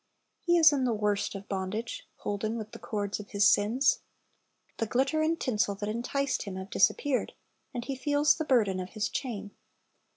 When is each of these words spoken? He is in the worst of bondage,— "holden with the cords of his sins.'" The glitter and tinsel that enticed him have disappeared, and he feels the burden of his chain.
He 0.39 0.57
is 0.57 0.73
in 0.73 0.83
the 0.83 0.95
worst 0.95 1.35
of 1.35 1.47
bondage,— 1.47 2.07
"holden 2.21 2.57
with 2.57 2.71
the 2.71 2.79
cords 2.79 3.19
of 3.19 3.29
his 3.29 3.47
sins.'" 3.47 3.99
The 4.77 4.87
glitter 4.87 5.21
and 5.21 5.39
tinsel 5.39 5.75
that 5.75 5.89
enticed 5.89 6.41
him 6.45 6.55
have 6.55 6.71
disappeared, 6.71 7.33
and 7.71 7.85
he 7.85 7.95
feels 7.95 8.33
the 8.35 8.45
burden 8.45 8.79
of 8.79 8.93
his 8.93 9.07
chain. 9.09 9.51